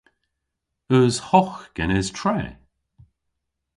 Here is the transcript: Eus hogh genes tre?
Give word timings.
Eus 0.97 1.15
hogh 1.29 1.57
genes 1.75 2.09
tre? 2.17 2.37